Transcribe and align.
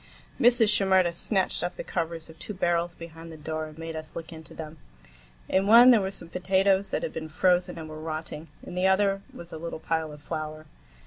Mrs. 0.39 0.69
Shimerda 0.69 1.13
snatched 1.13 1.63
off 1.63 1.77
the 1.77 1.83
covers 1.83 2.27
of 2.27 2.39
two 2.39 2.55
barrels 2.55 2.95
behind 2.95 3.31
the 3.31 3.37
door, 3.37 3.67
and 3.67 3.77
made 3.77 3.95
us 3.95 4.15
look 4.15 4.33
into 4.33 4.55
them. 4.55 4.79
In 5.47 5.67
one 5.67 5.91
there 5.91 6.01
were 6.01 6.09
some 6.09 6.27
potatoes 6.29 6.89
that 6.89 7.03
had 7.03 7.13
been 7.13 7.29
frozen 7.29 7.77
and 7.77 7.87
were 7.87 7.99
rotting, 8.01 8.47
in 8.63 8.73
the 8.73 8.87
other 8.87 9.21
was 9.31 9.51
a 9.51 9.59
little 9.59 9.77
pile 9.79 10.11
of 10.11 10.19
flour. 10.23 10.65